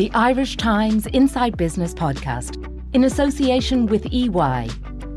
[0.00, 2.56] the Irish Times Inside Business podcast
[2.94, 4.70] in association with EY,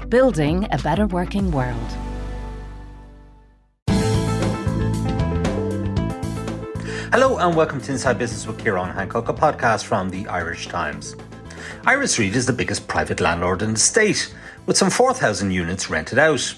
[0.10, 1.80] building a better working world.
[7.14, 11.16] Hello and welcome to Inside Business with Ciarán Hancock, a podcast from the Irish Times.
[11.86, 16.20] IRES REIT is the biggest private landlord in the state, with some 4,000 units rented
[16.20, 16.54] out.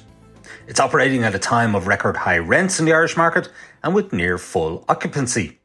[0.66, 3.52] It's operating at a time of record high rents in the Irish market
[3.84, 5.60] and with near full occupancy.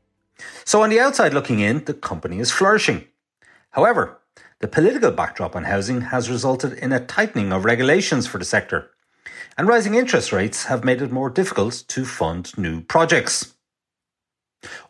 [0.64, 3.06] So, on the outside looking in, the company is flourishing.
[3.70, 4.20] However,
[4.60, 8.90] the political backdrop on housing has resulted in a tightening of regulations for the sector,
[9.56, 13.54] and rising interest rates have made it more difficult to fund new projects.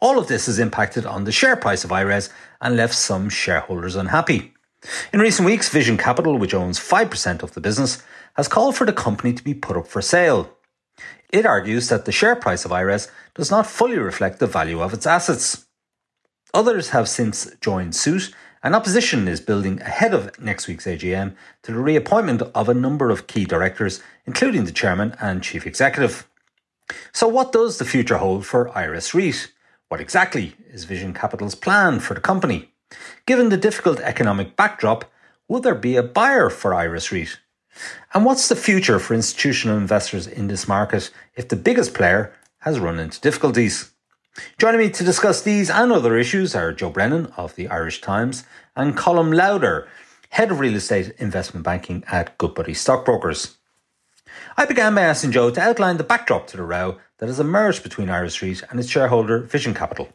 [0.00, 3.94] All of this has impacted on the share price of IRES and left some shareholders
[3.94, 4.54] unhappy.
[5.12, 8.02] In recent weeks, Vision Capital, which owns 5% of the business,
[8.34, 10.56] has called for the company to be put up for sale.
[11.32, 14.92] It argues that the share price of IRES does not fully reflect the value of
[14.92, 15.66] its assets.
[16.52, 21.72] Others have since joined suit, and opposition is building ahead of next week's AGM to
[21.72, 26.28] the reappointment of a number of key directors, including the chairman and chief executive.
[27.12, 29.52] So, what does the future hold for IRES REIT?
[29.88, 32.72] What exactly is Vision Capital's plan for the company?
[33.24, 35.04] Given the difficult economic backdrop,
[35.46, 37.38] will there be a buyer for IRES REIT?
[38.12, 42.80] And what's the future for institutional investors in this market if the biggest player has
[42.80, 43.90] run into difficulties?
[44.58, 48.44] Joining me to discuss these and other issues are Joe Brennan of the Irish Times
[48.76, 49.88] and Colm Lauder,
[50.30, 53.56] Head of Real Estate Investment Banking at Goodbody Stockbrokers.
[54.56, 57.82] I began by asking Joe to outline the backdrop to the row that has emerged
[57.82, 60.08] between IRES REIT and its shareholder Vision Capital.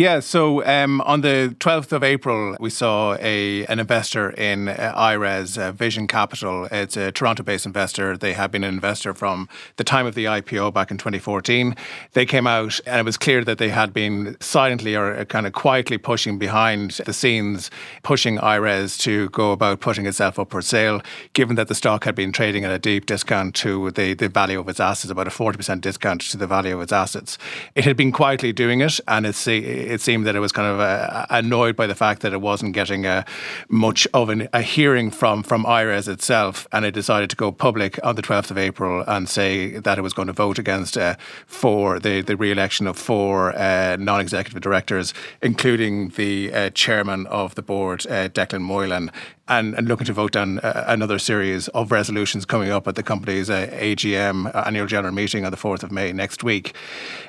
[0.00, 4.94] Yeah, so um, on the 12th of April, we saw a an investor in uh,
[4.96, 6.66] IRES, uh, Vision Capital.
[6.72, 8.16] It's a Toronto based investor.
[8.16, 11.76] They have been an investor from the time of the IPO back in 2014.
[12.14, 15.46] They came out, and it was clear that they had been silently or uh, kind
[15.46, 17.70] of quietly pushing behind the scenes,
[18.02, 21.02] pushing IRES to go about putting itself up for sale,
[21.34, 24.60] given that the stock had been trading at a deep discount to the, the value
[24.60, 27.36] of its assets, about a 40% discount to the value of its assets.
[27.74, 30.80] It had been quietly doing it, and it's it seemed that it was kind of
[30.80, 33.24] uh, annoyed by the fact that it wasn't getting uh,
[33.68, 37.98] much of an, a hearing from from IRES itself, and it decided to go public
[38.04, 41.16] on the 12th of April and say that it was going to vote against uh,
[41.46, 47.62] for the the re-election of four uh, non-executive directors, including the uh, chairman of the
[47.62, 49.10] board, uh, Declan Moylan,
[49.50, 53.02] and, and looking to vote down uh, another series of resolutions coming up at the
[53.02, 56.74] company's uh, AGM uh, annual general meeting on the 4th of May next week.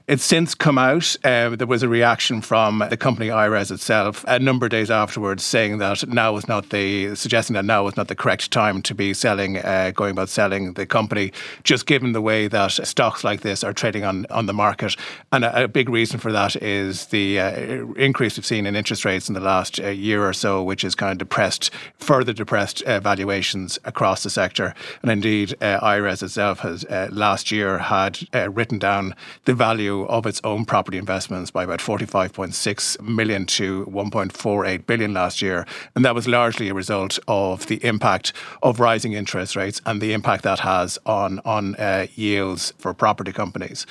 [0.08, 1.16] It's since come out.
[1.24, 5.44] Uh, there was a reaction from the company IRES itself a number of days afterwards
[5.44, 8.94] saying that now was not the, suggesting that now was not the correct time to
[8.94, 11.34] be selling, uh, going about selling the company,
[11.64, 14.96] just given the way that stocks like this are trading on, on the market.
[15.32, 19.06] And a, a big reason for that is the uh, increase we've seen in interest
[19.06, 21.72] rates in the last year or so, which has kind of depressed
[22.12, 24.76] further depressed uh, valuations across the sector.
[25.02, 30.04] And indeed, uh, IRES itself has uh, last year had uh, written down the value
[30.08, 35.66] of its own property investments by about 45.6 million to 1.48 billion last year.
[35.96, 40.12] And that was largely a result of the impact of rising interest rates and the
[40.12, 43.88] impact that has on, on uh, yields for property companies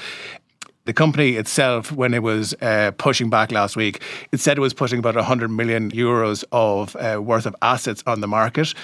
[0.85, 4.03] the company itself, when it was uh, pushing back last week,
[4.33, 8.21] it said it was putting about 100 million euros of uh, worth of assets on
[8.21, 8.75] the market.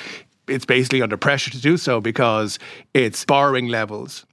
[0.46, 2.58] It's basically under pressure to do so because
[2.94, 4.26] its borrowing levels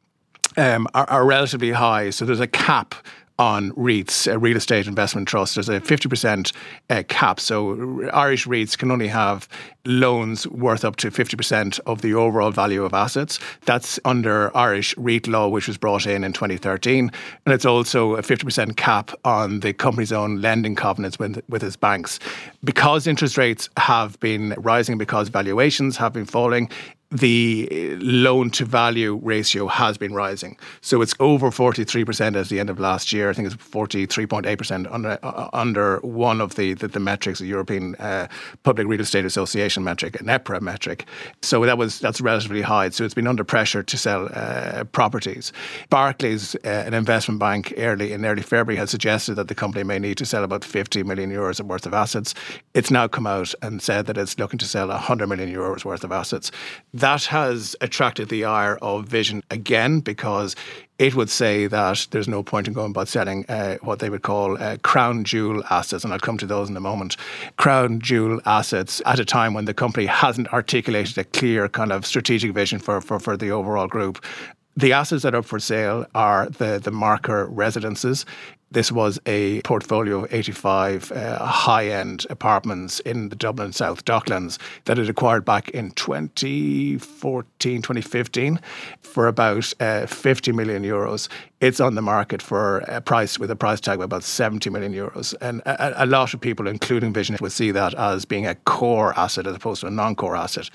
[0.58, 2.10] um, are, are relatively high.
[2.10, 2.96] So there's a cap
[3.44, 5.56] on REITs, a real estate investment trusts.
[5.56, 6.54] There's a 50%
[6.90, 7.42] uh, cap.
[7.42, 9.50] So Irish REITs can only have
[9.84, 13.40] loans worth up to 50% of the overall value of assets.
[13.66, 17.12] That's under Irish REIT law, which was brought in in 2013.
[17.46, 21.76] And it's also a 50% cap on the company's own lending covenants with, with its
[21.76, 22.20] banks.
[22.64, 26.70] Because interest rates have been rising, because valuations have been falling,
[27.14, 30.58] the loan to value ratio has been rising.
[30.82, 33.30] So it's over 43% at the end of last year.
[33.30, 37.94] I think it's 43.8% under, uh, under one of the, the, the metrics, the European
[37.96, 38.28] uh,
[38.64, 41.06] Public Real Estate Association metric, an EPRA metric.
[41.44, 42.90] So that was that's relatively high.
[42.90, 45.54] So it's been under pressure to sell uh, properties.
[45.92, 50.00] Barclays, uh, an investment bank, early in early February had suggested that the company may
[50.00, 52.34] need to sell about 50 million euros worth of assets.
[52.74, 56.04] It's now come out and said that it's looking to sell 100 million euros worth
[56.04, 56.52] of assets
[57.04, 60.56] that has attracted the ire of Vision again because
[61.00, 64.22] it would say that there's no point in going about selling uh, what they would
[64.22, 67.18] call uh, crown jewel assets, and I'll come to those in a moment.
[67.58, 72.06] Crown jewel assets at a time when the company hasn't articulated a clear kind of
[72.06, 74.24] strategic vision for, for, for the overall group.
[74.78, 78.26] The assets that are up for sale are the, the marker residences
[78.74, 84.58] This was a portfolio of 85 uh, high end apartments in the Dublin South Docklands
[84.86, 88.60] that it acquired back in 2014, 2015
[89.00, 91.30] for about uh, 50 million euros.
[91.62, 94.92] It's on the market for a price with a price tag of about 70 million
[94.92, 95.36] euros.
[95.40, 99.14] And a, a lot of people, including Vision, would see that as being a core
[99.18, 100.72] asset as opposed to a non core asset.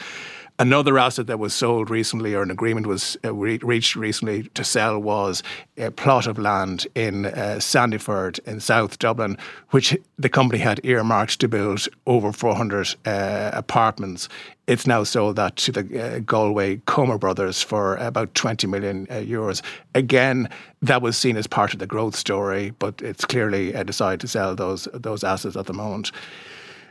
[0.60, 4.64] Another asset that was sold recently, or an agreement was uh, re- reached recently to
[4.64, 5.40] sell, was
[5.76, 9.38] a plot of land in uh, Sandyford in South Dublin,
[9.70, 14.28] which the company had earmarked to build over 400 uh, apartments.
[14.66, 19.14] It's now sold that to the uh, Galway Comer brothers for about 20 million uh,
[19.14, 19.62] euros.
[19.94, 20.48] Again,
[20.82, 24.28] that was seen as part of the growth story, but it's clearly uh, decided to
[24.28, 26.10] sell those those assets at the moment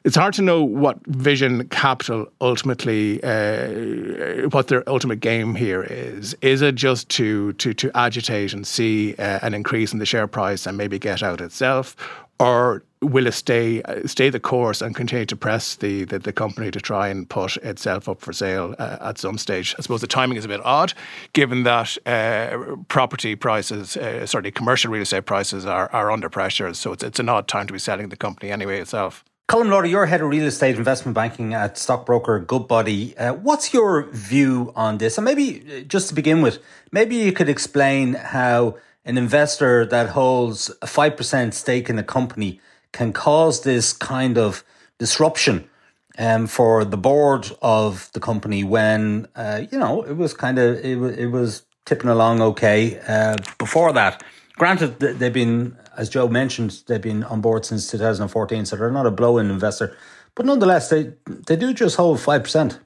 [0.07, 6.33] it's hard to know what Vision Capital ultimately, uh, what their ultimate game here is.
[6.41, 10.27] Is it just to to to agitate and see uh, an increase in the share
[10.27, 11.97] price and maybe get out itself,
[12.39, 16.71] or will it stay stay the course and continue to press the, the, the company
[16.71, 19.75] to try and put itself up for sale uh, at some stage?
[19.77, 20.93] I suppose the timing is a bit odd,
[21.33, 26.73] given that uh, property prices, uh, certainly commercial real estate prices, are, are under pressure.
[26.73, 29.25] So it's it's an odd time to be selling the company anyway itself.
[29.47, 33.17] Colm Lauder, you're head of real estate investment banking at stockbroker Goodbody.
[33.17, 35.17] Uh, what's your view on this?
[35.17, 36.59] And maybe uh, just to begin with,
[36.91, 42.59] maybe you could explain how an investor that holds a 5% stake in a company
[42.91, 44.65] can cause this kind of
[44.97, 45.69] disruption
[46.17, 50.75] um, for the board of the company when, uh, you know, it was kind of,
[50.75, 54.21] it, it was tipping along okay uh, before that.
[54.57, 59.07] Granted, they've been as Joe mentioned, they've been on board since 2014, so they're not
[59.07, 59.97] a blow-in investor.
[60.35, 62.79] But nonetheless, they they do just hold five percent.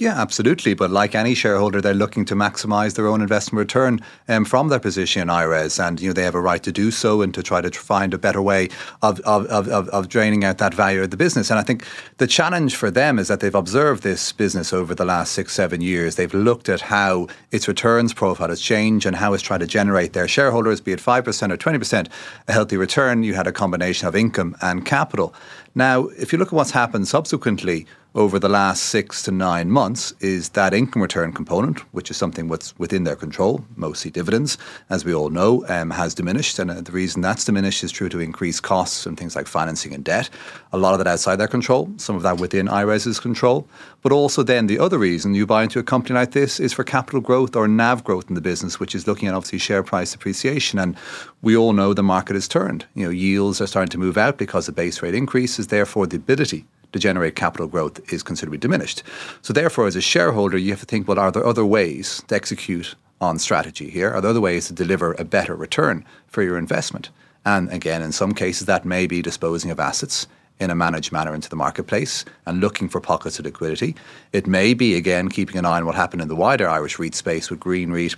[0.00, 0.72] Yeah, absolutely.
[0.72, 4.80] But like any shareholder, they're looking to maximise their own investment return um, from their
[4.80, 7.42] position in IRES, and you know they have a right to do so and to
[7.42, 8.70] try to find a better way
[9.02, 11.50] of of, of, of draining out that value of the business.
[11.50, 11.84] And I think
[12.16, 15.82] the challenge for them is that they've observed this business over the last six, seven
[15.82, 16.16] years.
[16.16, 20.14] They've looked at how its returns profile has changed and how it's trying to generate
[20.14, 22.08] their shareholders, be it five percent or twenty percent,
[22.48, 23.22] a healthy return.
[23.22, 25.34] You had a combination of income and capital.
[25.74, 30.12] Now, if you look at what's happened subsequently over the last six to nine months
[30.20, 34.58] is that income return component, which is something what's within their control, mostly dividends,
[34.88, 36.58] as we all know, um, has diminished.
[36.58, 39.94] And uh, the reason that's diminished is true to increased costs and things like financing
[39.94, 40.28] and debt.
[40.72, 43.68] A lot of that outside their control, some of that within IRES's control.
[44.02, 46.82] But also, then the other reason you buy into a company like this is for
[46.82, 50.14] capital growth or NAV growth in the business, which is looking at obviously share price
[50.14, 50.80] appreciation.
[50.80, 50.96] And
[51.42, 52.86] we all know the market has turned.
[52.94, 55.68] You know, yields are starting to move out because the base rate increases.
[55.68, 59.02] Therefore, the ability to generate capital growth is considerably diminished.
[59.42, 62.34] So, therefore, as a shareholder, you have to think well, are there other ways to
[62.34, 64.10] execute on strategy here?
[64.10, 67.10] Are there other ways to deliver a better return for your investment?
[67.44, 70.26] And again, in some cases, that may be disposing of assets
[70.58, 73.96] in a managed manner into the marketplace and looking for pockets of liquidity.
[74.32, 77.14] It may be, again, keeping an eye on what happened in the wider Irish REIT
[77.14, 78.14] space with Green REIT,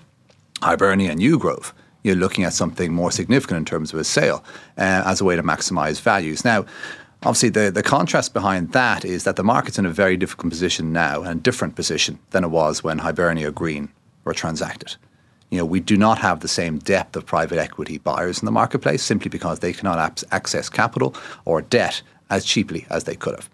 [0.60, 1.72] Hibernia, and Yew Grove.
[2.02, 4.42] You're looking at something more significant in terms of a sale
[4.76, 6.44] uh, as a way to maximize values.
[6.44, 6.66] Now,
[7.24, 10.92] Obviously, the, the contrast behind that is that the market's in a very difficult position
[10.92, 13.90] now and a different position than it was when Hibernia Green
[14.24, 14.96] were transacted.
[15.50, 18.52] You know, we do not have the same depth of private equity buyers in the
[18.52, 21.14] marketplace simply because they cannot access capital
[21.44, 23.48] or debt as cheaply as they could have.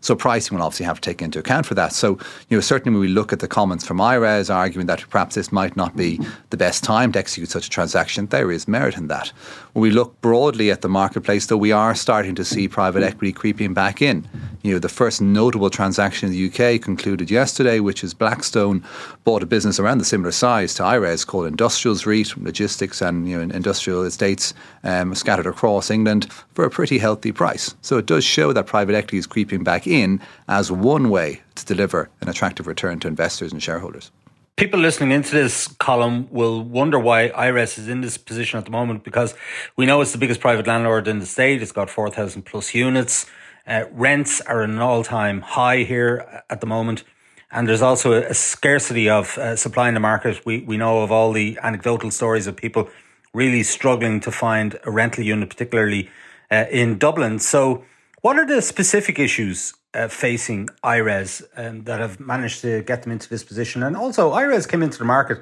[0.00, 1.92] So pricing will obviously have to take into account for that.
[1.92, 5.34] So, you know, certainly when we look at the comments from IRES arguing that perhaps
[5.34, 8.96] this might not be the best time to execute such a transaction, there is merit
[8.96, 9.32] in that.
[9.74, 13.32] When we look broadly at the marketplace, though, we are starting to see private equity
[13.32, 14.24] creeping back in.
[14.62, 18.84] You know, the first notable transaction in the UK concluded yesterday, which is Blackstone
[19.24, 23.36] bought a business around the similar size to IRES called Industrials REIT, logistics and you
[23.36, 24.54] know, industrial estates
[24.84, 27.74] um, scattered across England for a pretty healthy price.
[27.82, 31.64] So it does show that private equity is creeping back in as one way to
[31.64, 34.12] deliver an attractive return to investors and shareholders.
[34.56, 38.70] People listening into this Colm will wonder why IRES is in this position at the
[38.70, 39.34] moment because
[39.74, 41.60] we know it's the biggest private landlord in the state.
[41.60, 43.26] It's got 4,000 plus units.
[43.66, 47.02] Uh, rents are an all time high here at the moment.
[47.50, 50.46] And there's also a, a scarcity of uh, supply in the market.
[50.46, 52.88] We, we know of all the anecdotal stories of people
[53.32, 56.10] really struggling to find a rental unit, particularly
[56.52, 57.40] uh, in Dublin.
[57.40, 57.84] So,
[58.20, 63.12] what are the specific issues uh, facing IRES um, that have managed to get them
[63.12, 63.82] into this position.
[63.82, 65.38] And also, IRES came into the market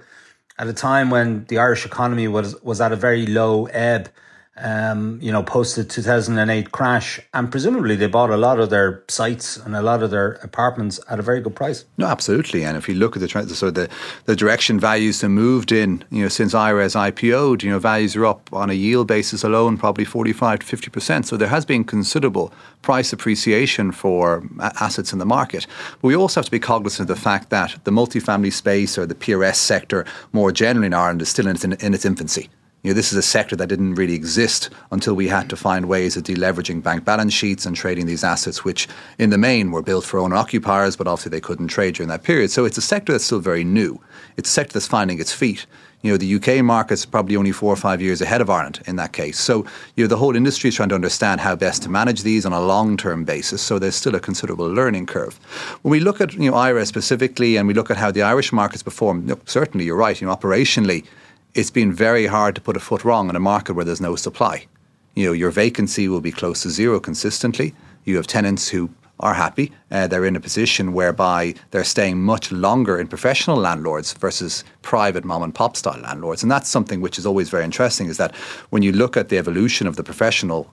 [0.59, 4.11] at a time when the Irish economy was was at a very low ebb.
[4.59, 9.03] Um, you know, post the 2008 crash, and presumably they bought a lot of their
[9.09, 11.87] sites and a lot of their apartments at a very good price.
[11.97, 12.63] No, absolutely.
[12.63, 13.89] And if you look at the so the,
[14.27, 18.27] the direction values have moved in, you know, since IRES IPO'd, you know, values are
[18.27, 21.27] up on a yield basis alone, probably 45 to 50 percent.
[21.27, 25.67] So there has been considerable price appreciation for assets in the market.
[26.03, 29.07] But we also have to be cognizant of the fact that the multifamily space or
[29.07, 32.51] the PRS sector more generally in Ireland is still in its, in its infancy.
[32.83, 35.87] You know, this is a sector that didn't really exist until we had to find
[35.87, 39.83] ways of deleveraging bank balance sheets and trading these assets, which in the main were
[39.83, 42.51] built for owner occupiers, but obviously they couldn't trade during that period.
[42.51, 44.01] So it's a sector that's still very new.
[44.37, 45.65] It's a sector that's finding its feet.
[46.01, 48.97] You know, the UK market's probably only four or five years ahead of Ireland in
[48.97, 49.39] that case.
[49.39, 52.45] So, you know, the whole industry is trying to understand how best to manage these
[52.45, 53.63] on a long-term basis.
[53.63, 55.37] So there's still a considerable learning curve.
[55.83, 58.53] When we look at, you know, IRES specifically and we look at how the Irish
[58.53, 61.07] markets perform, you know, certainly you're right, you know, operationally,
[61.55, 64.17] it's been very hard to put a foot wrong in a market where there's no
[64.17, 64.67] supply.
[65.15, 67.75] You know, your vacancy will be close to zero consistently.
[68.05, 68.91] You have tenants who
[69.21, 69.71] are happy.
[69.91, 75.25] Uh, they're in a position whereby they're staying much longer in professional landlords versus private
[75.25, 76.43] mom and pop style landlords.
[76.43, 78.35] And that's something which is always very interesting is that
[78.71, 80.73] when you look at the evolution of the professional,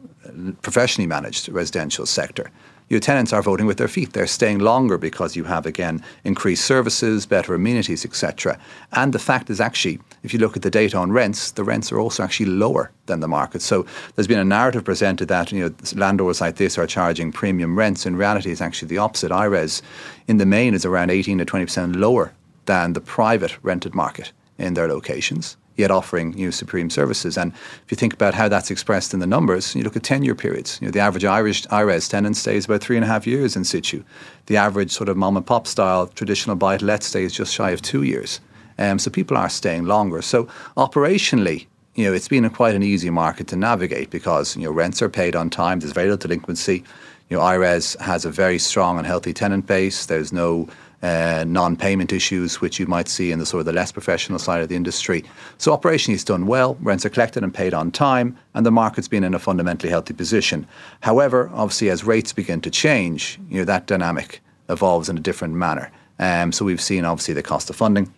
[0.62, 2.50] professionally managed residential sector,
[2.89, 4.13] your tenants are voting with their feet.
[4.13, 8.60] They're staying longer because you have, again, increased services, better amenities, etc.
[8.91, 11.91] And the fact is actually, if you look at the data on rents, the rents
[11.91, 13.62] are also actually lower than the market.
[13.62, 17.77] So there's been a narrative presented that you know landlords like this are charging premium
[17.77, 18.05] rents.
[18.05, 19.31] In reality, it's actually the opposite.
[19.31, 19.84] IRES,
[20.27, 22.34] in the main, is around 18 to 20 percent lower
[22.65, 27.38] than the private rented market in their locations yet offering you know, supreme services.
[27.38, 30.24] And if you think about how that's expressed in the numbers, you look at 10
[30.24, 30.77] year periods.
[30.81, 33.63] You know, the average Irish IRES tenant stays about three and a half years in
[33.63, 34.03] situ.
[34.48, 37.53] The average sort of mom and pop style traditional buy to let stay is just
[37.53, 38.41] shy of two years.
[38.77, 40.21] Um, so people are staying longer.
[40.21, 40.45] So
[40.77, 44.71] operationally, you know, it's been a quite an easy market to navigate because you know
[44.71, 45.79] rents are paid on time.
[45.79, 46.83] There's very little delinquency.
[47.29, 50.05] You know, IRES has a very strong and healthy tenant base.
[50.05, 50.67] There's no
[51.01, 54.62] uh, non-payment issues, which you might see in the sort of the less professional side
[54.62, 55.24] of the industry.
[55.58, 56.77] So operationally, it's done well.
[56.82, 60.13] Rents are collected and paid on time, and the market's been in a fundamentally healthy
[60.13, 60.68] position.
[61.01, 65.56] However, obviously, as rates begin to change, you know that dynamic evolves in a different
[65.56, 65.91] manner.
[66.20, 68.13] Um, so we've seen obviously the cost of funding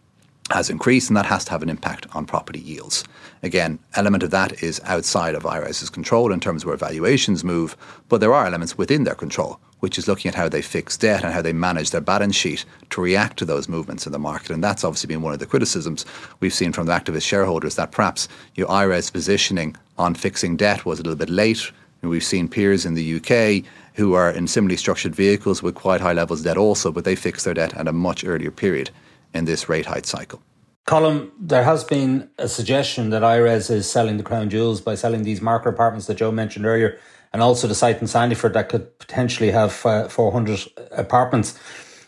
[0.50, 3.06] has increased, and that has to have an impact on property yields.
[3.44, 7.78] Again, element of that is outside of IRES's control in terms of where valuations move,
[8.10, 11.24] but there are elements within their control, which is looking at how they fix debt
[11.24, 14.52] and how they manage their balance sheet to react to those movements in the market.
[14.52, 16.06] And that's obviously been one of the criticisms
[16.40, 21.00] we've seen from the activist shareholders that perhaps your IRES positioning on fixing debt was
[21.00, 21.72] a little bit late.
[22.02, 23.64] And we've seen peers in the UK
[23.96, 27.16] who are in similarly structured vehicles with quite high levels of debt also, but they
[27.16, 28.90] fixed their debt at a much earlier period
[29.34, 30.42] in this rate hike cycle.
[30.88, 35.24] Colm, there has been a suggestion that IRES is selling the crown jewels by selling
[35.24, 37.00] these Marker apartments that Joe mentioned earlier,
[37.34, 40.60] and also the site in Sandyford that could potentially have uh, 400
[40.92, 41.58] apartments.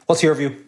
[0.06, 0.63] What's your view?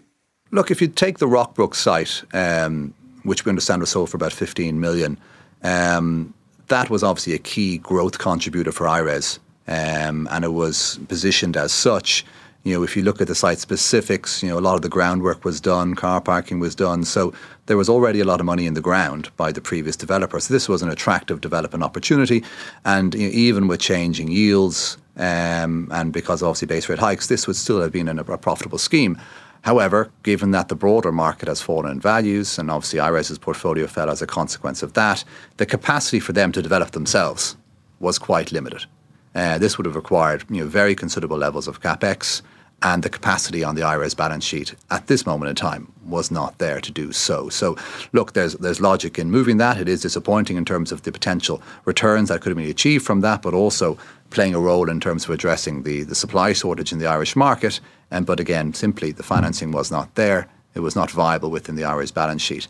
[0.51, 2.93] Look, if you take the Rockbrook site, um,
[3.23, 5.17] which we understand was sold for about 15 million,
[5.63, 6.33] um,
[6.67, 11.73] that was obviously a key growth contributor for IRES, um, and it was positioned as
[11.73, 12.25] such
[12.65, 14.89] you know, if you look at the site specifics, you know, a lot of the
[14.89, 17.03] groundwork was done, car parking was done.
[17.03, 17.31] So
[17.67, 20.39] there was already a lot of money in the ground by the previous developer.
[20.39, 22.43] So this was an attractive development opportunity.
[22.83, 27.45] And you know, even with changing yields um, and because obviously base rate hikes, this
[27.45, 29.21] would still have been a, a profitable scheme.
[29.61, 34.09] However, given that the broader market has fallen in values and obviously IRES's portfolio fell
[34.09, 35.23] as a consequence of that,
[35.57, 37.57] the capacity for them to develop themselves
[37.99, 38.85] was quite limited.
[39.35, 42.41] Uh, this would have required you know, very considerable levels of capex
[42.81, 46.57] and the capacity on the IRES balance sheet at this moment in time was not
[46.59, 47.49] there to do so.
[47.49, 47.77] So,
[48.13, 49.77] look, there's there's logic in moving that.
[49.77, 53.21] It is disappointing in terms of the potential returns that could have been achieved from
[53.21, 53.97] that, but also
[54.29, 57.79] playing a role in terms of addressing the, the supply shortage in the Irish market.
[58.11, 60.47] And but again, simply the financing was not there.
[60.75, 62.67] It was not viable within the IRES balance sheet.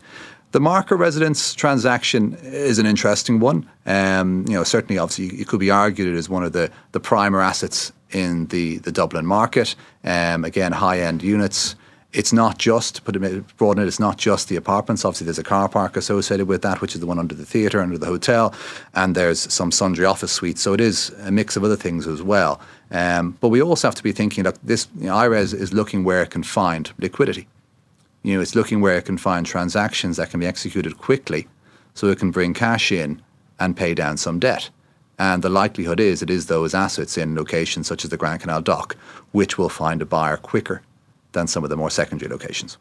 [0.52, 3.68] The Marker residence transaction is an interesting one.
[3.84, 7.42] Um, you know, certainly, obviously, it could be argued as one of the, the primer
[7.42, 9.74] assets in the, the Dublin market.
[10.04, 11.74] Um, again, high end units.
[12.12, 15.04] It's not just, put it broaden it, it's not just the apartments.
[15.04, 17.80] Obviously, there's a car park associated with that, which is the one under the theatre,
[17.80, 18.54] under the hotel,
[18.94, 20.62] and there's some sundry office suites.
[20.62, 22.60] So it is a mix of other things as well.
[22.90, 26.04] Um, but we also have to be thinking that this you know, IRES is looking
[26.04, 27.48] where it can find liquidity.
[28.22, 31.46] You know, it's looking where it can find transactions that can be executed quickly,
[31.92, 33.20] so it can bring cash in
[33.58, 34.70] and pay down some debt.
[35.18, 38.60] And the likelihood is it is those assets in locations such as the Grand Canal
[38.60, 38.96] Dock
[39.32, 40.82] which will find a buyer quicker
[41.32, 42.78] than some of the more secondary locations.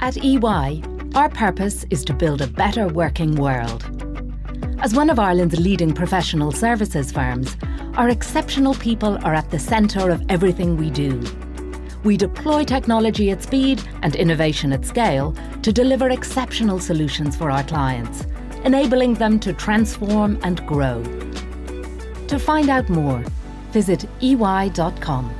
[0.00, 0.82] At EY,
[1.14, 3.84] our purpose is to build a better working world.
[4.80, 7.56] As one of Ireland's leading professional services firms,
[7.94, 11.20] our exceptional people are at the centre of everything we do.
[12.04, 17.64] We deploy technology at speed and innovation at scale to deliver exceptional solutions for our
[17.64, 18.24] clients,
[18.64, 21.02] enabling them to transform and grow.
[22.28, 23.24] To find out more,
[23.72, 25.34] visit ey.com.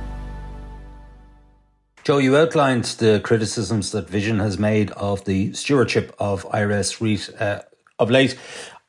[2.03, 7.29] Joe, you outlined the criticisms that Vision has made of the stewardship of IRES REIT
[7.39, 7.61] uh,
[7.99, 8.35] of late.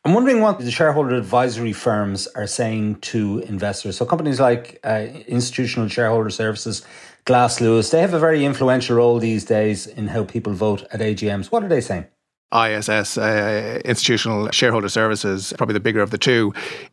[0.04, 3.98] I'm wondering what the shareholder advisory firms are saying to investors.
[3.98, 6.82] So, companies like uh, Institutional Shareholder Services,
[7.26, 11.00] Glass Lewis, they have a very influential role these days in how people vote at
[11.00, 11.52] AGMs.
[11.52, 12.06] What are they saying?
[12.52, 16.52] ISS, uh, Institutional Shareholder Services, probably the bigger of the two,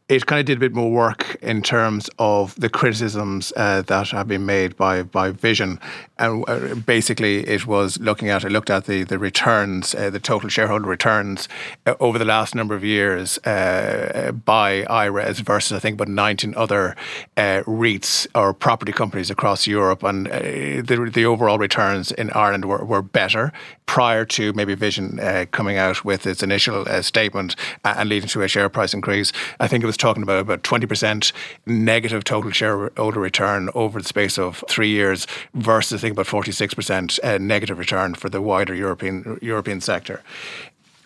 [0.10, 4.10] it kind of did a bit more work in terms of the criticisms uh, that
[4.10, 5.80] have been made by by Vision,
[6.18, 10.20] and uh, basically it was looking at it looked at the the returns, uh, the
[10.20, 11.50] total shareholder returns
[11.86, 16.54] uh, over the last number of years uh, by IRES versus I think about 19
[16.56, 16.96] other
[17.36, 23.02] REITs or property companies across Europe, and the the overall returns in Ireland were, were
[23.02, 23.52] better
[23.88, 25.20] prior to maybe Vision
[25.52, 29.34] coming out with its initial statement and leading to a share price increase.
[29.60, 31.32] I think it was talking about about 20%
[31.66, 37.20] negative total shareholder return over the space of three years versus I think about 46%
[37.24, 40.22] uh, negative return for the wider European European sector.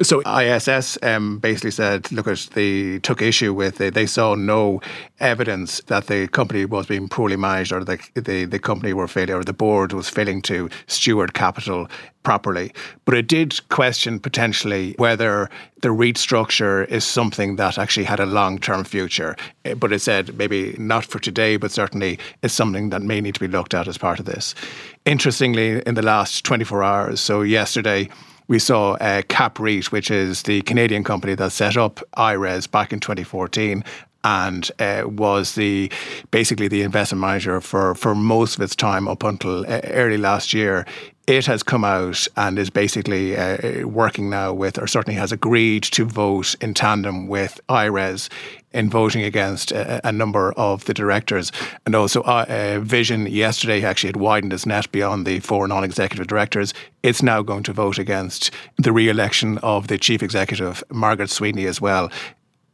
[0.04, 3.94] So ISS um, basically said, look, at they took issue with it.
[3.94, 4.82] They saw no
[5.20, 9.36] evidence that the company was being poorly managed or the, the, the company were failing
[9.36, 11.88] or the board was failing to steward capital
[12.24, 12.72] properly.
[13.06, 15.50] But it did question potentially whether
[15.82, 19.36] the REIT structure is something that actually had a long term future.
[19.66, 23.36] Eh, but it said maybe not for today, but certainly it's something that may need
[23.36, 24.56] to be looked at as part of this.
[25.06, 28.10] Interestingly, in the last 24 hours, so yesterday,
[28.48, 33.00] we saw uh, Cap which is the Canadian company that set up IRES back in
[33.00, 33.84] 2014
[34.24, 35.92] and uh, was the
[36.30, 40.54] basically the investment manager for for most of its time up until uh, early last
[40.54, 40.86] year.
[41.28, 45.84] It has come out and is basically uh, working now with, or certainly has agreed
[45.84, 48.30] to vote in tandem with IRES
[48.74, 51.52] in voting against a, a number of the directors.
[51.86, 55.84] And also, uh, uh, Vision yesterday actually had widened its net beyond the four non
[55.84, 56.74] executive directors.
[57.04, 61.66] It's now going to vote against the re election of the chief executive, Margaret Sweeney,
[61.66, 62.12] as well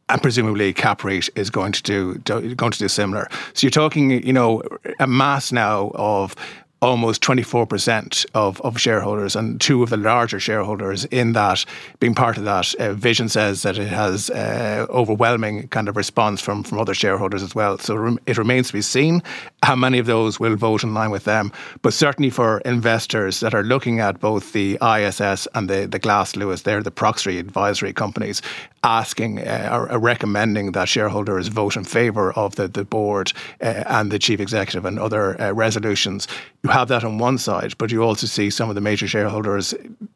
[0.09, 3.27] and presumably Capreit is going to do, do, going to do similar.
[3.53, 4.63] So you're talking, you know,
[4.99, 6.33] a mass now of
[6.81, 11.65] almost 24% of, of shareholders and two of the larger shareholders in that
[11.99, 12.73] being part of that.
[12.75, 17.41] Uh, Vision says that it has uh, overwhelming kind of response from, from other shareholders
[17.41, 17.77] as well.
[17.79, 19.23] So it remains to be seen
[19.63, 21.51] how many of those will vote in line with them.
[21.81, 26.35] But certainly for investors that are looking at both the ISS and the, the Glass
[26.35, 28.41] Lewis, they're the proxy advisory companies,
[28.87, 34.11] asking uh, or recommending that shareholders vote in favour of the, the board uh, and
[34.11, 36.27] the chief executive and other uh, resolutions
[36.67, 39.73] you have that on one side, but you also see some of the major shareholders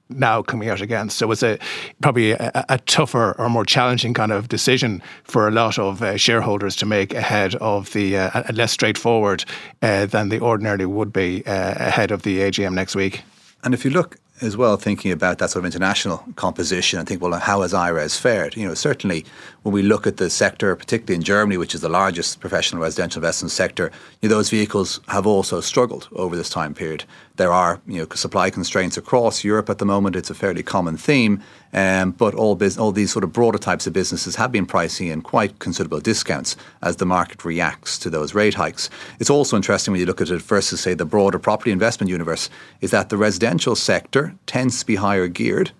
[0.09, 1.17] now coming out against.
[1.17, 1.57] So it's a
[2.01, 6.17] probably a, a tougher or more challenging kind of decision for a lot of uh,
[6.17, 9.45] shareholders to make ahead of the uh, less straightforward
[9.81, 13.21] uh, than they ordinarily would be uh, ahead of the AGM next week.
[13.63, 17.21] And if you look as well, thinking about that sort of international composition and think,
[17.21, 18.57] well, how has IRES fared?
[18.57, 19.25] You know, certainly
[19.63, 23.19] when we look at the sector, particularly in Germany, which is the largest professional residential
[23.19, 27.03] investment sector, you know, those vehicles have also struggled over this time period.
[27.35, 30.15] There are you know supply constraints across Europe at the moment.
[30.15, 31.41] It's a fairly common theme,
[31.73, 35.07] um, but all bus- all these sort of broader types of businesses have been pricing
[35.07, 38.89] in quite considerable discounts as the market reacts to those rate hikes.
[39.19, 42.49] It's also interesting when you look at it versus say the broader property investment universe
[42.81, 45.71] is that the residential sector tends to be higher geared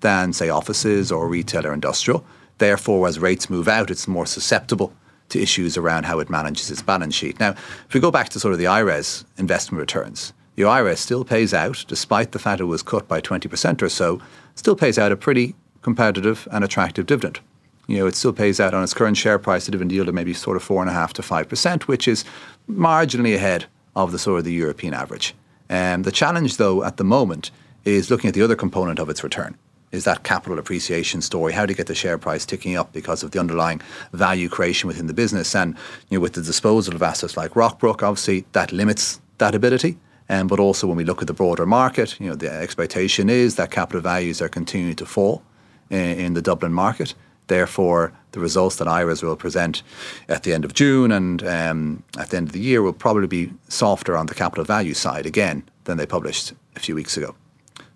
[0.00, 2.24] than say offices or retail or industrial.
[2.62, 4.92] Therefore, as rates move out, it's more susceptible
[5.30, 7.40] to issues around how it manages its balance sheet.
[7.40, 7.56] Now,
[7.88, 11.52] if we go back to sort of the IRES investment returns, the IRES still pays
[11.52, 14.22] out, despite the fact it was cut by 20% or so,
[14.54, 17.40] still pays out a pretty competitive and attractive dividend.
[17.88, 20.14] You know, it still pays out on its current share price a dividend yield of
[20.14, 22.24] maybe sort of 4.5 to 5%, which is
[22.70, 25.34] marginally ahead of the sort of the European average.
[25.68, 27.50] Um, the challenge, though, at the moment
[27.84, 29.58] is looking at the other component of its return.
[29.92, 31.52] Is that capital appreciation story?
[31.52, 33.80] How do you get the share price ticking up because of the underlying
[34.12, 35.54] value creation within the business?
[35.54, 35.76] And
[36.08, 39.98] you know, with the disposal of assets like Rockbrook, obviously that limits that ability.
[40.28, 43.56] Um, but also when we look at the broader market, you know, the expectation is
[43.56, 45.42] that capital values are continuing to fall
[45.90, 47.14] in, in the Dublin market.
[47.48, 49.82] Therefore, the results that IRES will present
[50.28, 53.26] at the end of June and um, at the end of the year will probably
[53.26, 57.34] be softer on the capital value side again than they published a few weeks ago.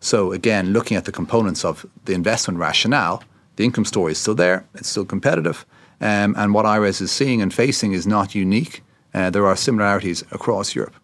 [0.06, 3.24] So again, looking at the components of the investment rationale,
[3.56, 5.66] The income story is still there, it's still competitive.
[6.00, 8.84] Um, and what IRES is seeing and facing is not unique.
[9.12, 10.94] Uh, there are similarities across Europe.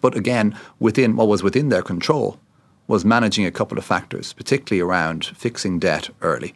[0.00, 2.38] But again, within what was within their control
[2.86, 6.54] was managing a couple of factors, particularly around fixing debt early.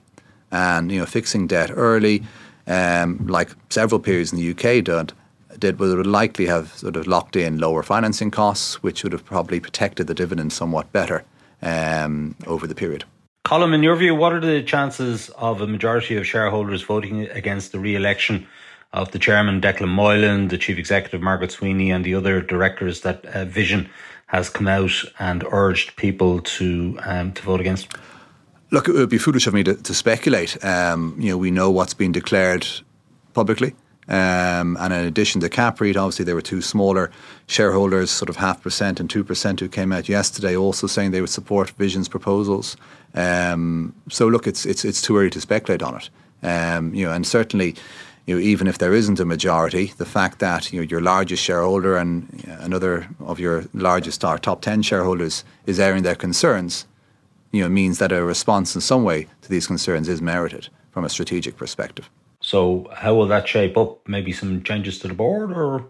[0.53, 2.23] And you know, fixing debt early,
[2.69, 5.13] um, like several periods in the UK did,
[5.59, 9.59] did would likely have sort of locked in lower financing costs, which would have probably
[9.59, 11.25] protected the dividend somewhat better
[11.63, 13.05] um, over the period.
[13.45, 17.71] Colm, in your view, what are the chances of a majority of shareholders voting against
[17.71, 18.47] the re-election
[18.93, 23.25] of the chairman Declan Moylan, the chief executive Margaret Sweeney, and the other directors that
[23.27, 23.89] uh, Vision
[24.27, 27.89] has come out and urged people to um, to vote against?
[28.73, 30.63] Look, it would be foolish of me to, to speculate.
[30.65, 32.67] Um, you know, we know what's been declared
[33.33, 33.75] publicly.
[34.09, 37.11] Um, and in addition to Capreit, obviously there were two smaller
[37.49, 41.21] shareholders, sort of half percent and two percent, who came out yesterday, also saying they
[41.21, 42.77] would support Vision's proposals.
[43.15, 46.11] Um, so look, it's it's it's too early to speculate on it.
[46.43, 47.75] Um, you know, and certainly,
[48.27, 51.43] you know, even if there isn't a majority, the fact that you know your largest
[51.43, 56.87] shareholder and another of your largest or top ten shareholders is airing their concerns,
[57.51, 61.05] you know, means that a response in some way to these concerns is merited from
[61.05, 62.09] a strategic perspective.
[62.47, 64.07] So, how will that shape up?
[64.07, 65.85] Maybe some changes to the board, or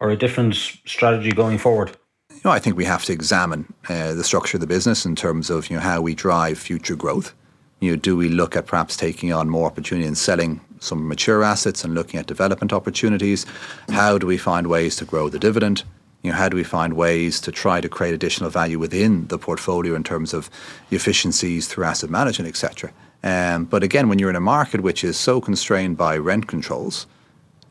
[0.00, 1.96] or a different strategy going forward?
[2.30, 5.16] You know, I think we have to examine uh, the structure of the business in
[5.16, 7.32] terms of you know how we drive future growth.
[7.80, 11.42] You know, do we look at perhaps taking on more opportunity and selling some mature
[11.42, 13.46] assets and looking at development opportunities?
[13.88, 15.84] How do we find ways to grow the dividend?
[16.22, 19.38] You know, how do we find ways to try to create additional value within the
[19.38, 20.50] portfolio in terms of
[20.90, 22.92] efficiencies through asset management, etc.
[23.22, 27.06] Um, but again, when you're in a market which is so constrained by rent controls,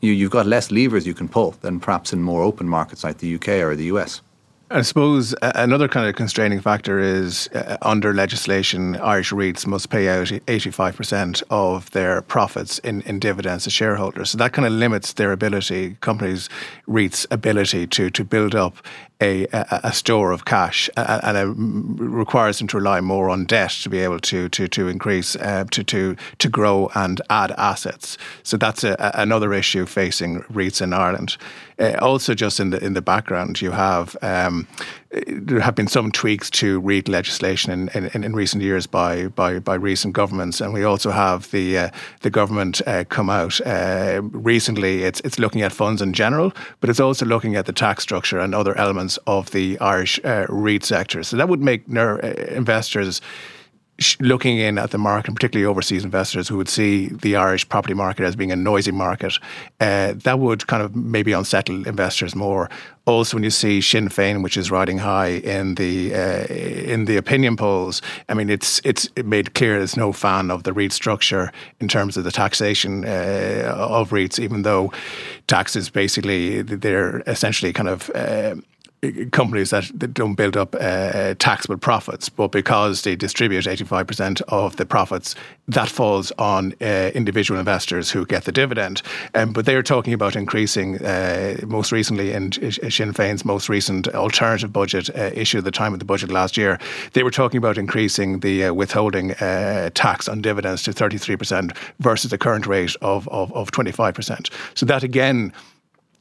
[0.00, 3.18] you, you've got less levers you can pull than perhaps in more open markets like
[3.18, 4.20] the UK or the US.
[4.70, 10.10] I suppose another kind of constraining factor is uh, under legislation, Irish REITs must pay
[10.10, 14.28] out 85% of their profits in, in dividends to shareholders.
[14.30, 16.50] So that kind of limits their ability, companies,
[16.86, 18.76] REITs' ability to, to build up
[19.20, 23.70] a, a, a store of cash and it requires them to rely more on debt
[23.70, 28.16] to be able to to to increase uh, to to to grow and add assets.
[28.42, 31.36] So that's a, another issue facing REITs in Ireland.
[31.78, 34.66] Uh, also, just in the in the background, you have um,
[35.10, 39.58] there have been some tweaks to REIT legislation in, in, in, recent years by, by
[39.58, 41.90] by recent governments, and we also have the uh,
[42.20, 45.04] the government uh, come out uh, recently.
[45.04, 48.38] It's it's looking at funds in general, but it's also looking at the tax structure
[48.38, 51.22] and other elements of the Irish uh, REIT sector.
[51.22, 52.18] So that would make uh,
[52.48, 53.22] investors
[54.20, 58.24] looking in at the market, particularly overseas investors who would see the Irish property market
[58.24, 59.38] as being a noisy market,
[59.80, 62.70] uh, that would kind of maybe unsettle investors more.
[63.06, 67.16] Also, when you see Sinn Féin, which is riding high in the uh, in the
[67.16, 71.50] opinion polls, I mean, it's it's made clear there's no fan of the REIT structure
[71.80, 74.92] in terms of the taxation uh, of REITs, even though
[75.46, 78.56] taxes basically they're essentially kind of uh,
[79.30, 84.84] companies that, don't build up uh, taxable profits, but because they distribute 85% of the
[84.86, 85.34] profits,
[85.68, 89.02] that falls on uh, individual investors who get the dividend.
[89.34, 94.72] Um, but they're talking about increasing, uh, most recently in Sinn Féin's most recent alternative
[94.72, 96.78] budget uh, issue at the time of the budget last year,
[97.12, 102.30] they were talking about increasing the uh, withholding uh, tax on dividends to 33% versus
[102.30, 104.50] the current rate of, of, of 25%.
[104.74, 105.52] So that again,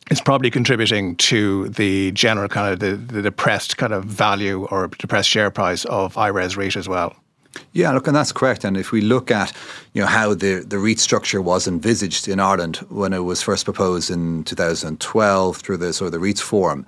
[0.09, 4.87] is probably contributing to the general kind of the, the depressed kind of value or
[4.87, 7.15] depressed share price of IRES REIT as well.
[7.73, 8.63] Yeah, look, and that's correct.
[8.63, 9.51] And if we look at
[9.93, 13.65] you know how the, the REIT structure was envisaged in Ireland when it was first
[13.65, 16.85] proposed in 2012 through the sort of the REITs forum,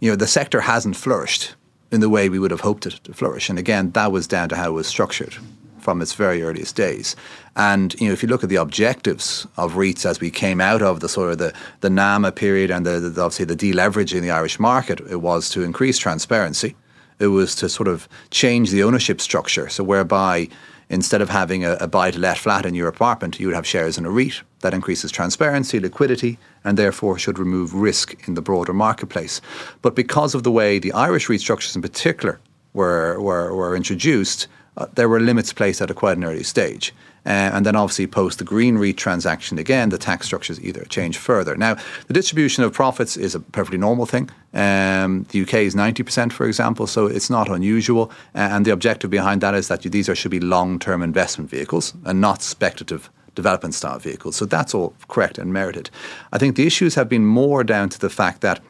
[0.00, 1.54] you know the sector hasn't flourished
[1.90, 3.50] in the way we would have hoped it to flourish.
[3.50, 5.36] And again, that was down to how it was structured
[5.82, 7.16] from its very earliest days.
[7.56, 10.82] And you know, if you look at the objectives of REITs as we came out
[10.82, 14.22] of the sort of the, the NAMA period and the, the obviously the deleveraging in
[14.22, 16.74] the Irish market, it was to increase transparency.
[17.18, 20.48] It was to sort of change the ownership structure, so whereby
[20.88, 24.04] instead of having a, a buy-to-let flat in your apartment, you would have shares in
[24.04, 24.42] a REIT.
[24.60, 29.40] That increases transparency, liquidity, and therefore should remove risk in the broader marketplace.
[29.80, 32.40] But because of the way the Irish REIT structures in particular
[32.74, 36.92] were, were, were introduced, uh, there were limits placed at a quite an early stage.
[37.24, 41.18] Uh, and then obviously post the green REIT transaction again, the tax structures either change
[41.18, 41.56] further.
[41.56, 41.76] Now,
[42.08, 44.28] the distribution of profits is a perfectly normal thing.
[44.52, 48.10] Um, the UK is 90%, for example, so it's not unusual.
[48.34, 51.94] Uh, and the objective behind that is that these are, should be long-term investment vehicles
[52.04, 54.34] and not speculative development style vehicles.
[54.34, 55.90] So that's all correct and merited.
[56.32, 58.60] I think the issues have been more down to the fact that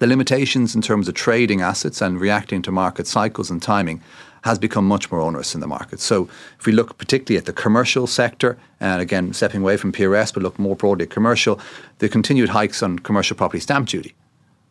[0.00, 4.02] the limitations in terms of trading assets and reacting to market cycles and timing
[4.44, 5.98] has become much more onerous in the market.
[6.00, 6.28] So
[6.58, 10.42] if we look particularly at the commercial sector, and again, stepping away from PRS, but
[10.42, 11.58] look more broadly at commercial,
[11.98, 14.14] the continued hikes on commercial property stamp duty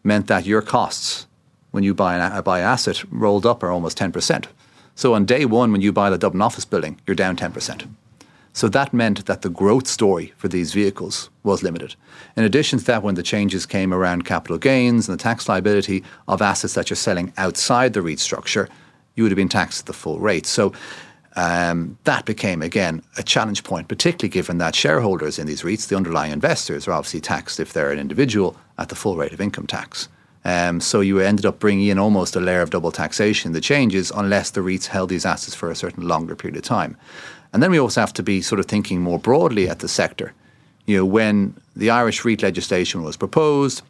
[0.03, 1.25] meant that your costs
[1.71, 4.45] when you buy an uh, buy asset rolled up are almost 10%.
[4.93, 7.87] So on day one, when you buy the Dublin office building, you're down 10%.
[8.55, 11.95] So that meant that the growth story for these vehicles was limited.
[12.37, 16.03] In addition to that, when the changes came around capital gains and the tax liability
[16.27, 18.69] of assets that you're selling outside the REIT structure,
[19.15, 20.45] you would have been taxed at the full rate.
[20.45, 20.73] So
[21.35, 25.95] um, that became, again, a challenge point, particularly given that shareholders in these REITs, the
[25.95, 29.67] underlying investors, are obviously taxed if they're an individual at the full rate of income
[29.67, 30.09] tax.
[30.45, 34.11] Um, so you ended up bringing in almost a layer of double taxation, the changes,
[34.11, 36.97] unless the REITs held these assets for a certain longer period of time.
[37.53, 40.33] And then we also have to be sort of thinking more broadly at the sector.
[40.85, 43.83] You know, when the Irish REIT legislation was proposed,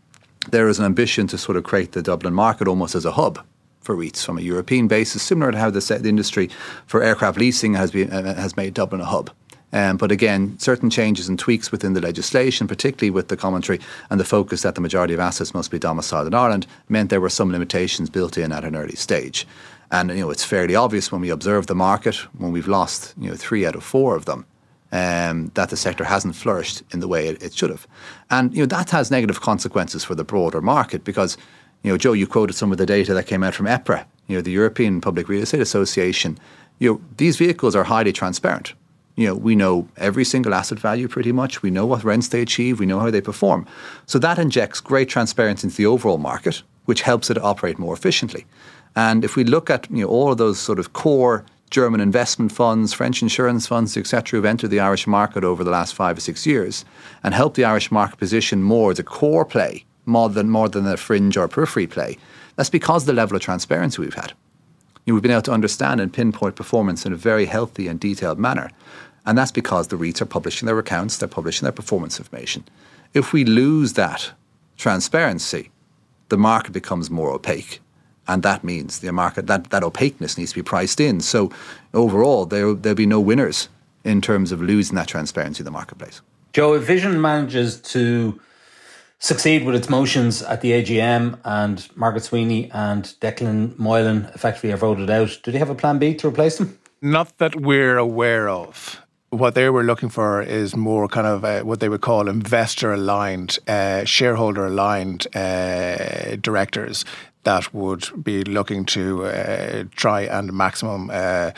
[0.51, 3.43] there was an ambition to sort of create the Dublin market almost as a hub
[3.83, 6.49] for REITs from a European basis, similar to how the, industry
[6.87, 9.29] for aircraft leasing has been uh, has made Dublin a hub.
[9.73, 13.79] Um, but again, certain changes and tweaks within the legislation, particularly with the commentary
[14.11, 17.19] and the focus that the majority of assets must be domiciled in Ireland, meant there
[17.19, 19.47] were some limitations built in at an early stage.
[19.91, 23.29] And you know, it's fairly obvious when we observe the market, when we've lost you
[23.29, 24.45] know three out of four of them,
[24.91, 27.87] um, that the sector hasn't flourished in the way it, it should have.
[28.29, 31.35] And you know that has negative consequences for the broader market because
[31.83, 34.37] you know, Joe, you quoted some of the data that came out from EPRA, you
[34.37, 36.37] know, the European Public Real Estate Association.
[36.79, 38.73] You know, these vehicles are highly transparent.
[39.15, 41.61] You know, we know every single asset value pretty much.
[41.61, 42.79] We know what rents they achieve.
[42.79, 43.67] We know how they perform.
[44.05, 48.45] So that injects great transparency into the overall market, which helps it operate more efficiently.
[48.95, 52.51] And if we look at you know, all of those sort of core German investment
[52.51, 56.21] funds, French insurance funds, etc., who've entered the Irish market over the last five or
[56.21, 56.85] six years
[57.23, 60.87] and helped the Irish market position more as a core play more than more than
[60.87, 62.17] a fringe or periphery play.
[62.55, 64.33] That's because the level of transparency we've had.
[65.05, 67.99] You know, we've been able to understand and pinpoint performance in a very healthy and
[67.99, 68.69] detailed manner.
[69.25, 72.63] And that's because the REITs are publishing their accounts, they're publishing their performance information.
[73.13, 74.31] If we lose that
[74.77, 75.71] transparency,
[76.29, 77.79] the market becomes more opaque.
[78.27, 81.19] And that means the market that, that opaqueness needs to be priced in.
[81.19, 81.51] So
[81.93, 83.69] overall, there there'll be no winners
[84.03, 86.21] in terms of losing that transparency in the marketplace.
[86.53, 88.39] Joe, if Vision manages to
[89.23, 94.77] succeed with its motions at the AGM, and Margaret Sweeney and Declan Moylan effectively are
[94.77, 95.39] voted out.
[95.43, 96.77] Do they have a plan B to replace them?
[97.01, 98.99] Not that we're aware of.
[99.29, 102.93] What they were looking for is more kind of uh, what they would call investor
[102.93, 107.05] aligned, uh, shareholder aligned uh, directors
[107.43, 111.51] that would be looking to uh, try and maximum uh,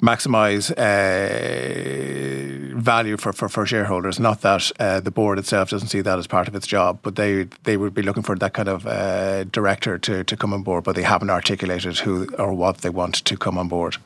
[0.00, 4.20] maximize uh, value for, for, for shareholders.
[4.20, 7.16] Not that uh, the board itself doesn't see that as part of its job, but
[7.16, 10.62] they they would be looking for that kind of uh, director to, to come on
[10.62, 13.96] board, but they haven't articulated who or what they want to come on board.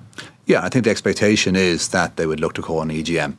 [0.46, 3.37] Yeah, I think the expectation is that they would look to call an EGM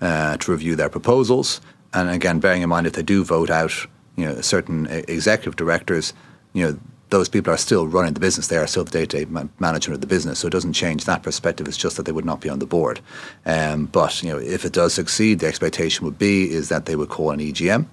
[0.00, 1.60] uh, to review their proposals,
[1.92, 3.72] and again, bearing in mind if they do vote out,
[4.16, 6.14] you know, certain executive directors,
[6.52, 6.78] you know
[7.10, 8.46] those people are still running the business.
[8.46, 9.26] They are still the day-to-day
[9.58, 11.66] management of the business, so it doesn't change that perspective.
[11.68, 13.00] It's just that they would not be on the board.
[13.44, 16.96] Um, but you know, if it does succeed, the expectation would be is that they
[16.96, 17.86] would call an EGM,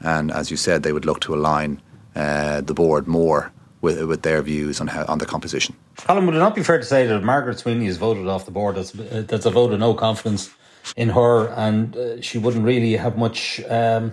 [0.00, 1.80] and as you said, they would look to align
[2.14, 5.74] uh, the board more with with their views on how on the composition.
[5.96, 8.50] Colm, would it not be fair to say that Margaret Sweeney has voted off the
[8.50, 8.76] board?
[8.76, 10.50] That's uh, that's a vote of no confidence
[10.96, 14.12] in her, and uh, she wouldn't really have much um,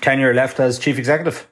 [0.00, 1.46] tenure left as chief executive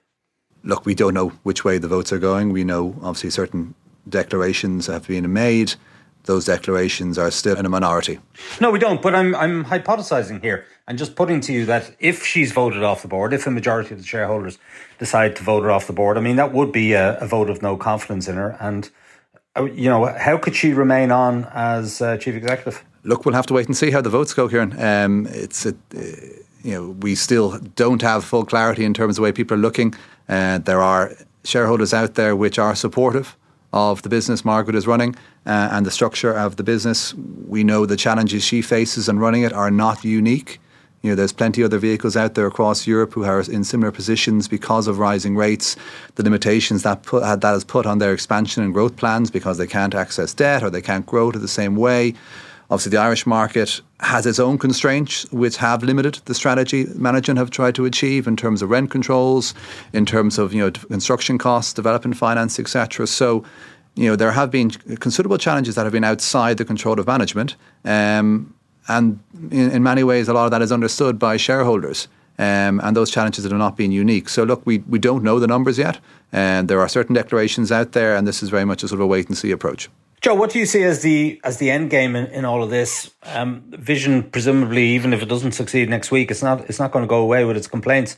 [0.64, 2.52] look, we don't know which way the votes are going.
[2.52, 3.74] We know obviously certain
[4.08, 5.74] declarations have been made.
[6.24, 8.20] Those declarations are still in a minority.
[8.60, 9.02] No, we don't.
[9.02, 13.02] But I'm I'm hypothesizing here and just putting to you that if she's voted off
[13.02, 14.58] the board, if a majority of the shareholders
[14.98, 17.50] decide to vote her off the board, I mean that would be a, a vote
[17.50, 18.56] of no confidence in her.
[18.60, 18.88] And
[19.56, 22.84] uh, you know, how could she remain on as uh, chief executive?
[23.02, 24.78] Look, we'll have to wait and see how the votes go, Ciarán.
[24.80, 26.02] Um, it's a, uh,
[26.62, 29.60] you know we still don't have full clarity in terms of the way people are
[29.60, 29.94] looking.
[30.28, 31.12] Uh, there are
[31.44, 33.36] shareholders out there which are supportive
[33.72, 35.14] of the business Margaret is running
[35.46, 37.14] uh, and the structure of the business.
[37.14, 40.60] We know the challenges she faces in running it are not unique.
[41.00, 43.90] You know, there's plenty of other vehicles out there across Europe who are in similar
[43.90, 45.74] positions because of rising rates,
[46.14, 49.66] the limitations that put, that has put on their expansion and growth plans because they
[49.66, 52.14] can't access debt or they can't grow to the same way.
[52.72, 57.50] Obviously, the Irish market has its own constraints, which have limited the strategy management have
[57.50, 59.52] tried to achieve in terms of rent controls,
[59.92, 63.06] in terms of you know construction costs, development finance, etc.
[63.06, 63.44] So,
[63.94, 67.56] you know, there have been considerable challenges that have been outside the control of management,
[67.84, 68.54] um,
[68.88, 72.08] and in, in, many ways, a lot of that is understood by shareholders.
[72.38, 74.30] Um, and those challenges have not been unique.
[74.30, 76.00] So, look, we, we don't know the numbers yet,
[76.32, 79.04] and there are certain declarations out there, and this is very much a sort of
[79.04, 79.90] a wait and see approach.
[80.22, 82.70] Joe, what do you see as the as the end game in, in all of
[82.70, 83.12] this?
[83.24, 87.02] Um, Vision, presumably, even if it doesn't succeed next week, it's not it's not going
[87.02, 88.16] to go away with its complaints.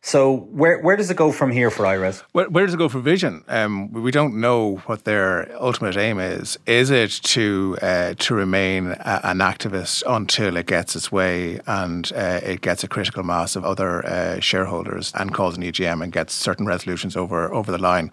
[0.00, 2.20] So where where does it go from here for IRES?
[2.30, 3.42] Where, where does it go for Vision?
[3.48, 6.56] Um, we don't know what their ultimate aim is.
[6.66, 12.10] Is it to uh, to remain a, an activist until it gets its way and
[12.14, 16.12] uh, it gets a critical mass of other uh, shareholders and calls an EGM and
[16.12, 18.12] gets certain resolutions over over the line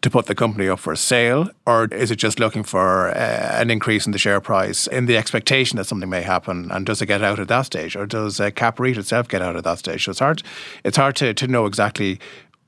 [0.00, 3.70] to put the company up for sale, or is it just looking for uh, an
[3.70, 6.70] increase in the share price in the expectation that something may happen?
[6.70, 9.64] And does it get out at that stage, or does uh, itself get out at
[9.64, 10.04] that stage?
[10.04, 10.42] So it's hard.
[10.84, 12.18] It's hard to, to know exactly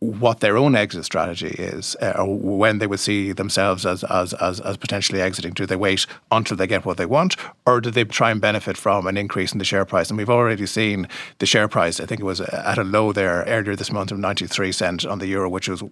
[0.00, 4.32] what their own exit strategy is, uh, or when they would see themselves as, as,
[4.34, 5.52] as, as, potentially exiting.
[5.52, 7.36] Do they wait until they get what they want,
[7.66, 10.08] or do they try and benefit from an increase in the share price?
[10.08, 11.06] And we've already seen
[11.38, 14.18] the share price, I think it was at a low there earlier this month of
[14.18, 15.82] 93 cents on the euro, which was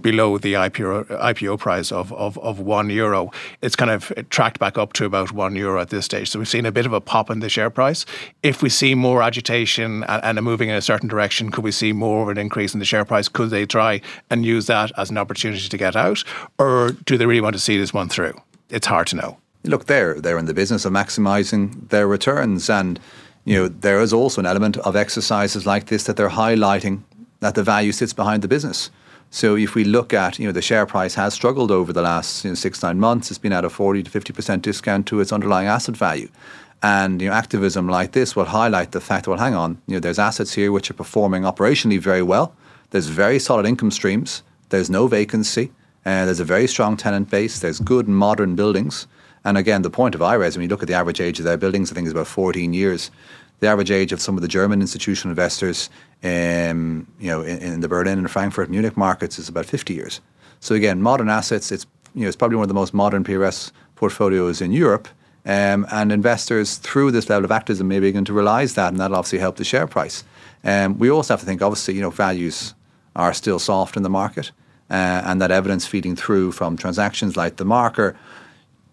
[0.00, 3.32] below the IPO, IPO price of, of, of one euro.
[3.60, 6.30] It's kind of tracked back up to about one euro at this stage.
[6.30, 8.06] So we've seen a bit of a pop in the share price.
[8.44, 11.92] If we see more agitation and, and moving in a certain direction, could we see
[11.92, 13.28] more of an increase in the share price?
[13.28, 16.24] Could they try and use that as an opportunity to get out,
[16.58, 18.40] or do they really want to see this one through?
[18.70, 19.38] It's hard to know.
[19.64, 23.00] Look, they're they're in the business of maximising their returns, and
[23.44, 27.02] you know there is also an element of exercises like this that they're highlighting
[27.40, 28.90] that the value sits behind the business.
[29.30, 32.44] So if we look at, you know, the share price has struggled over the last
[32.44, 33.30] you know, six, nine months.
[33.30, 36.28] It's been at a 40 to 50% discount to its underlying asset value.
[36.82, 40.00] And you know, activism like this will highlight the fact, well, hang on, you know,
[40.00, 42.54] there's assets here which are performing operationally very well.
[42.90, 44.42] There's very solid income streams.
[44.70, 45.72] There's no vacancy.
[46.06, 47.58] Uh, there's a very strong tenant base.
[47.58, 49.06] There's good modern buildings.
[49.44, 51.56] And again, the point of IRES, when you look at the average age of their
[51.56, 53.10] buildings, I think is about 14 years.
[53.60, 55.90] The average age of some of the German institutional investors,
[56.22, 60.20] um, you know, in, in, the Berlin and Frankfurt, Munich markets is about 50 years.
[60.60, 61.72] So again, modern assets.
[61.72, 65.08] It's you know, it's probably one of the most modern PRS portfolios in Europe.
[65.44, 69.16] Um, and investors, through this level of activism, may begin to realise that, and that'll
[69.16, 70.24] obviously help the share price.
[70.64, 72.74] Um, we also have to think, obviously, you know, values
[73.18, 74.52] are still soft in the market,
[74.90, 78.16] uh, and that evidence feeding through from transactions like the Marker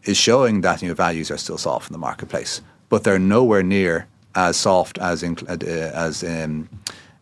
[0.03, 3.63] is showing that you know, values are still soft in the marketplace, but they're nowhere
[3.63, 6.67] near as soft as in, uh, as um,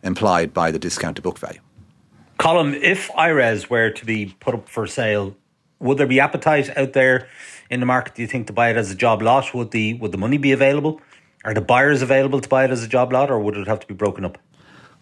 [0.02, 1.60] implied by the discount to book value.
[2.38, 5.36] Colm, if IRES were to be put up for sale,
[5.78, 7.28] would there be appetite out there
[7.70, 8.14] in the market?
[8.14, 9.54] Do you think to buy it as a job lot?
[9.54, 11.00] Would the would the money be available?
[11.44, 13.80] Are the buyers available to buy it as a job lot, or would it have
[13.80, 14.38] to be broken up?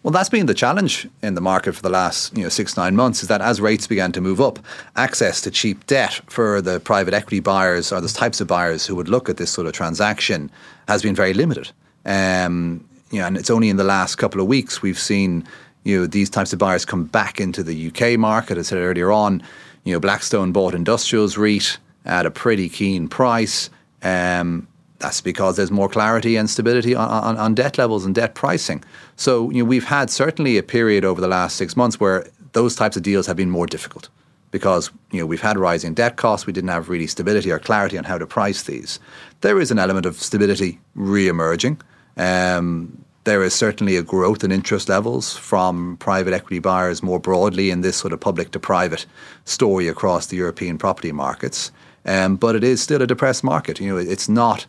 [0.03, 2.93] Well, that's been the challenge in the market for the last you know six nine
[2.93, 3.23] months.
[3.23, 4.59] Is that as rates began to move up,
[4.97, 8.95] access to cheap debt for the private equity buyers or the types of buyers who
[8.95, 10.51] would look at this sort of transaction
[10.89, 11.71] has been very limited.
[12.05, 15.47] Um, you know, and it's only in the last couple of weeks we've seen
[15.85, 18.57] you know these types of buyers come back into the UK market.
[18.57, 19.41] As I said earlier on,
[19.85, 23.69] you know Blackstone bought Industrials REIT at a pretty keen price.
[24.01, 24.67] Um,
[25.03, 28.81] that's because there's more clarity and stability on, on, on, debt levels and debt pricing.
[29.17, 32.73] So you know, we've had certainly a period over the last six months where those
[32.73, 34.07] types of deals have been more difficult
[34.51, 36.47] because you know we've had rising debt costs.
[36.47, 38.99] We didn't have really stability or clarity on how to price these.
[39.41, 41.81] There is an element of stability re-emerging.
[42.15, 47.71] Um, there is certainly a growth in interest levels from private equity buyers more broadly
[47.71, 49.05] in this sort of public to private
[49.45, 51.71] story across the European property markets.
[52.05, 53.79] Um, but it is still a depressed market.
[53.79, 54.65] You know, it's not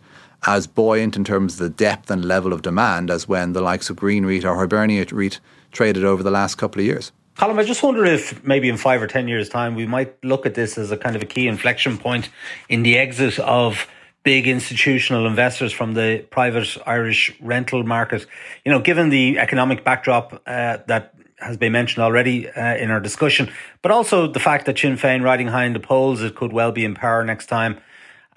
[0.46, 3.90] as buoyant in terms of the depth and level of demand as when the likes
[3.90, 5.40] of Green REIT or Hibernia REIT
[5.72, 7.12] traded over the last couple of years.
[7.36, 10.46] Colm, I just wonder if maybe in five or ten years' time we might look
[10.46, 12.28] at this as a kind of a key inflection point
[12.68, 13.88] in the exit of
[14.22, 18.24] big institutional investors from the private Irish rental market.
[18.64, 23.00] You know, given the economic backdrop uh, that has been mentioned already uh, in our
[23.00, 23.50] discussion,
[23.82, 26.70] but also the fact that Sinn Féin riding high in the polls, it could well
[26.70, 27.80] be in power next time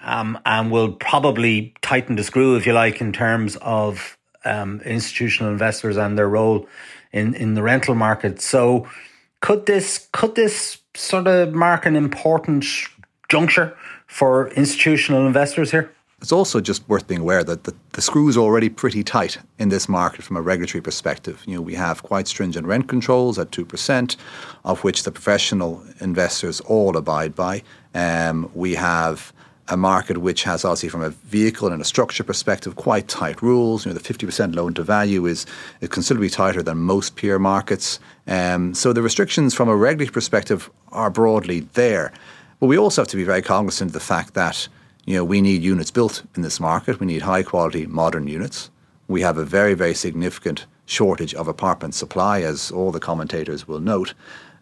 [0.00, 5.50] um, and will probably tighten the screw, if you like, in terms of um, institutional
[5.50, 6.66] investors and their role
[7.12, 8.40] in, in the rental market.
[8.40, 8.88] So,
[9.40, 12.66] could this could this sort of mark an important
[13.28, 15.92] juncture for institutional investors here?
[16.20, 19.68] It's also just worth being aware that the, the screw is already pretty tight in
[19.68, 21.44] this market from a regulatory perspective.
[21.46, 24.16] You know, we have quite stringent rent controls at two percent,
[24.64, 27.62] of which the professional investors all abide by.
[27.94, 29.32] Um, we have
[29.70, 33.84] a market which has obviously from a vehicle and a structure perspective quite tight rules.
[33.84, 35.46] You know, the 50% loan to value is,
[35.90, 38.00] considerably tighter than most peer markets.
[38.26, 42.12] Um, so the restrictions from a regulatory perspective are broadly there.
[42.60, 44.68] But we also have to be very cognizant of the fact that
[45.04, 47.00] you know, we need units built in this market.
[47.00, 48.70] We need high quality modern units.
[49.06, 53.80] We have a very, very significant shortage of apartment supply, as all the commentators will
[53.80, 54.12] note,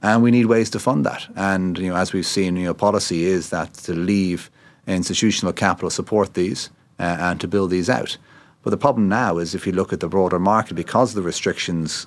[0.02, 1.26] and we need ways to fund that.
[1.34, 4.50] And you know, as we've seen, you know, policy is that to leave
[4.94, 8.16] institutional capital support these uh, and to build these out.
[8.62, 11.22] But the problem now is if you look at the broader market, because of the
[11.22, 12.06] restrictions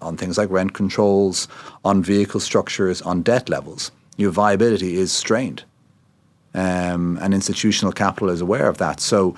[0.00, 1.46] on things like rent controls,
[1.84, 5.64] on vehicle structures, on debt levels, your viability is strained.
[6.52, 9.00] Um, and institutional capital is aware of that.
[9.00, 9.36] So,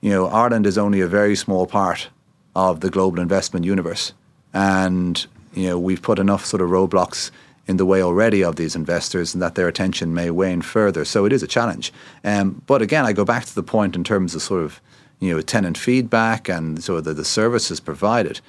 [0.00, 2.08] you know, Ireland is only a very small part
[2.56, 4.14] of the global investment universe.
[4.54, 7.30] And, you know, we've put enough sort of roadblocks
[7.66, 11.04] in the way already of these investors and that their attention may wane further.
[11.04, 11.92] So it is a challenge.
[12.22, 14.80] Um, but again, I go back to the point in terms of sort of,
[15.20, 18.40] you know, tenant feedback and sort of the, the services provided.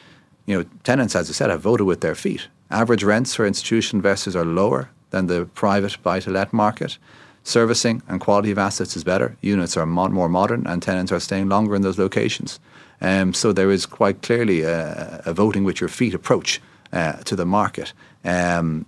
[0.45, 2.47] You know, tenants, as I said, have voted with their feet.
[2.70, 6.97] Average rents for institutional investors are lower than the private buy-to-let market.
[7.43, 9.38] Servicing and quality of assets is better.
[9.41, 12.59] Units are mo- more modern, and tenants are staying longer in those locations.
[13.01, 16.59] Um, so there is quite clearly a, a voting with your feet approach
[16.91, 17.93] uh, to the market.
[18.24, 18.86] Um,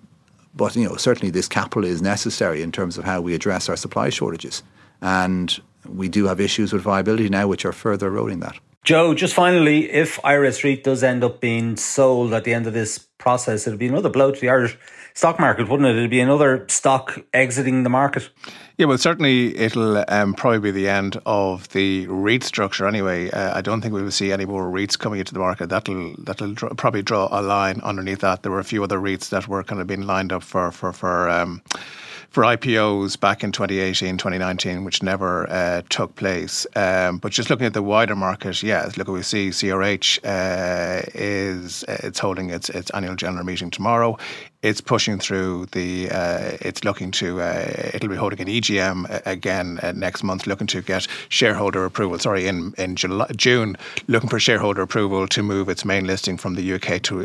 [0.57, 3.77] but you know, certainly this capital is necessary in terms of how we address our
[3.77, 4.63] supply shortages,
[5.01, 8.59] and we do have issues with viability now, which are further eroding that.
[8.83, 12.73] Joe, just finally, if IRES REIT does end up being sold at the end of
[12.73, 14.77] this process, it'll be another blow to the Irish
[15.13, 15.97] stock market, wouldn't it?
[15.97, 18.29] It'll be another stock exiting the market.
[18.77, 23.31] Yeah, well, certainly it'll um, probably be the end of the REIT structure anyway.
[23.31, 25.69] Uh, I don't think we will see any more REITs coming into the market.
[25.69, 28.43] That'll that'll dr- probably draw a line underneath that.
[28.43, 30.93] There were a few other REITs that were kind of being lined up for for
[30.93, 31.27] for.
[31.27, 31.63] Um,
[32.29, 36.67] for IPOs back in 2018, 2019, which never uh, took place.
[36.75, 41.85] Um, but just looking at the wider market, yeah, look, we see CRH uh, is
[41.85, 44.17] uh, it's holding its its annual general meeting tomorrow
[44.63, 46.09] it's pushing through the.
[46.09, 47.41] Uh, it's looking to.
[47.41, 51.85] Uh, it'll be holding an EGM uh, again uh, next month, looking to get shareholder
[51.85, 52.17] approval.
[52.17, 53.77] Sorry, in in July, June,
[54.07, 57.21] looking for shareholder approval to move its main listing from the UK to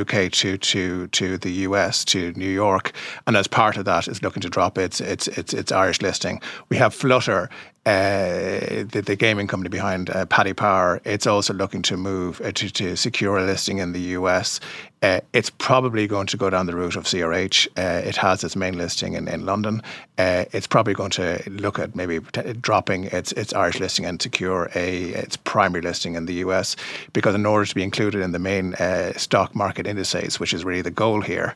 [0.00, 2.92] UK uh, to to to the US to New York,
[3.26, 6.40] and as part of that, is looking to drop its its its, its Irish listing.
[6.70, 7.50] We have Flutter
[7.86, 12.52] uh, the, the, gaming company behind uh, Paddy Power, it's also looking to move uh,
[12.52, 14.60] to, to, secure a listing in the US.
[15.02, 17.68] Uh, it's probably going to go down the route of CRH.
[17.78, 19.80] Uh, it has its main listing in, in London.
[20.18, 24.20] Uh, it's probably going to look at maybe t- dropping its its Irish listing and
[24.20, 26.76] secure a its primary listing in the US.
[27.14, 28.74] Because in order to be included in the main
[29.16, 31.54] stock market indices, which is really the goal here,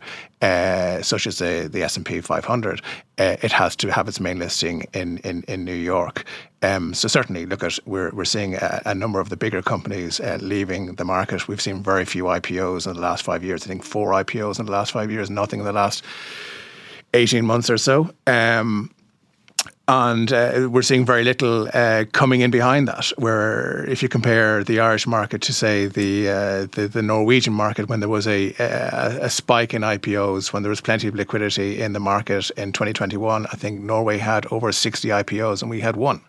[1.02, 2.80] such as the the S and P 500,
[3.18, 6.13] it has to have its main listing in in, in New York.
[6.62, 10.20] Um, so certainly, look at we're we're seeing a, a number of the bigger companies
[10.20, 11.48] uh, leaving the market.
[11.48, 13.64] We've seen very few IPOs in the last five years.
[13.64, 16.04] I think four IPOs in the last five years, nothing in the last
[17.12, 18.10] eighteen months or so.
[18.26, 18.93] Um,
[19.86, 23.12] and uh, we're seeing very little uh, coming in behind that.
[23.18, 27.88] Where if you compare the Irish market to say the uh, the, the, Norwegian market,
[27.88, 31.82] when there was a, a, a spike in IPOs, when there was plenty of liquidity
[31.82, 35.96] in the market in 2021, I think Norway had over 60 IPOs and we had
[35.96, 36.22] one.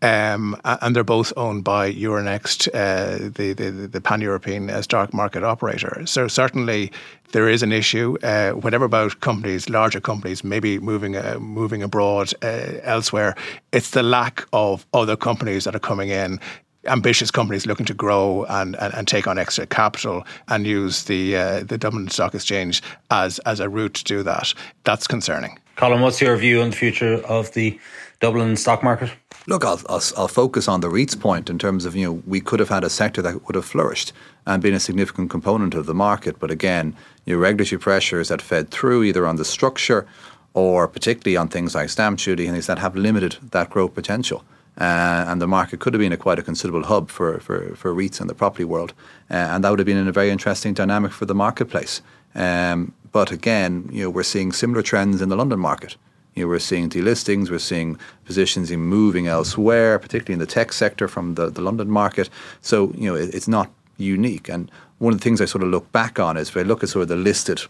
[0.00, 5.12] Um, and they're both owned by Euronext, uh, the, the, the pan European uh, stock
[5.12, 6.06] market operator.
[6.06, 6.92] So, certainly,
[7.32, 8.16] there is an issue.
[8.22, 13.34] Uh, whatever about companies, larger companies, maybe moving uh, moving abroad uh, elsewhere,
[13.72, 16.38] it's the lack of other companies that are coming in
[16.86, 21.36] ambitious companies looking to grow and, and, and, take on extra capital and use the
[21.36, 24.54] uh, the Dublin Stock Exchange as as a route to do that.
[24.84, 25.58] That's concerning.
[25.76, 27.78] Colm, what's your view on the future of the
[28.20, 29.10] Dublin stock market?
[29.48, 32.38] Look, I'll, I'll, I'll, focus on the REITs point in terms of, you know, we
[32.38, 34.12] could have had a sector that would have flourished
[34.44, 36.38] and been a significant component of the market.
[36.38, 36.94] But again,
[37.24, 40.06] your regulatory pressures that fed through either on the structure
[40.52, 44.44] or particularly on things like stamp duty and things that have limited that growth potential.
[44.78, 47.94] Uh, and the market could have been a quite a considerable hub for, for, for
[47.94, 48.92] REITs in the property world.
[49.30, 52.02] Uh, and that would have been in a very interesting dynamic for the marketplace.
[52.34, 55.96] Um, but again, you know, we're seeing similar trends in the London market.
[56.38, 60.72] You know, we're seeing delistings, we're seeing positions in moving elsewhere, particularly in the tech
[60.72, 62.30] sector from the, the London market.
[62.60, 64.48] So, you know, it, it's not unique.
[64.48, 66.84] And one of the things I sort of look back on is if I look
[66.84, 67.62] at sort of the listed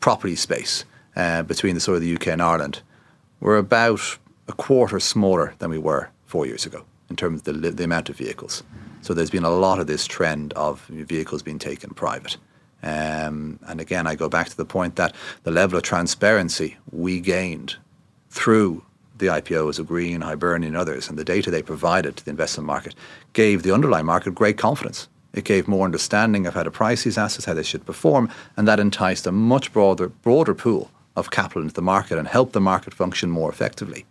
[0.00, 2.82] property space uh, between the sort of the UK and Ireland,
[3.38, 4.18] we're about
[4.48, 8.08] a quarter smaller than we were four years ago in terms of the, the amount
[8.08, 8.64] of vehicles.
[9.02, 12.38] So there's been a lot of this trend of vehicles being taken private.
[12.82, 15.14] Um, and again, I go back to the point that
[15.44, 17.76] the level of transparency we gained
[18.36, 18.84] through
[19.18, 22.66] the IPOs of Green, Hibernia, and others, and the data they provided to the investment
[22.66, 22.94] market
[23.32, 25.08] gave the underlying market great confidence.
[25.32, 28.68] It gave more understanding of how to price these assets, how they should perform, and
[28.68, 32.60] that enticed a much broader, broader pool of capital into the market and helped the
[32.60, 34.04] market function more effectively.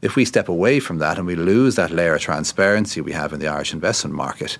[0.00, 3.34] If we step away from that and we lose that layer of transparency we have
[3.34, 4.56] in the Irish investment market,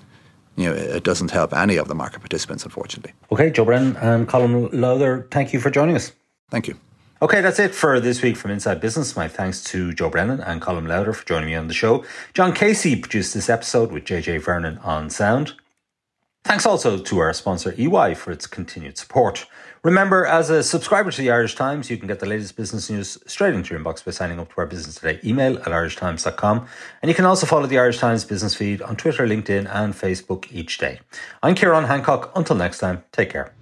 [0.55, 3.13] you know, it doesn't help any of the market participants, unfortunately.
[3.31, 6.11] Okay, Joe Brennan and Colm Lauder, thank you for joining us.
[6.49, 6.79] Thank you.
[7.19, 9.15] Okay, that's it for this week from Inside Business.
[9.15, 12.05] My thanks to Joe Brennan and Colm Lauder for joining me on the show.
[12.35, 15.53] John Casey produced this episode with JJ Vernon on sound.
[16.43, 19.47] Thanks also to our sponsor EY for its continued support.
[19.83, 23.17] Remember, as a subscriber to the Irish Times, you can get the latest business news
[23.25, 26.67] straight into your inbox by signing up to our Business Today email at irishtimes.com.
[27.01, 30.45] And you can also follow the Irish Times business feed on Twitter, LinkedIn, and Facebook
[30.51, 30.99] each day.
[31.41, 32.31] I'm Ciarán Hancock.
[32.35, 33.56] Until next time, take care.